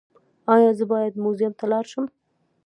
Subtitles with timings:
[0.53, 2.05] ایا زه باید موزیم ته لاړ شم؟